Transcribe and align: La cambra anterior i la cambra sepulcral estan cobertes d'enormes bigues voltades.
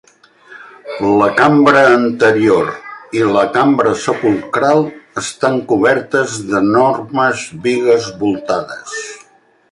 La 1.17 1.25
cambra 1.39 1.81
anterior 1.97 2.69
i 3.19 3.21
la 3.35 3.43
cambra 3.57 3.91
sepulcral 4.05 4.81
estan 5.23 5.59
cobertes 5.73 6.37
d'enormes 6.47 7.45
bigues 7.67 8.09
voltades. 8.23 8.97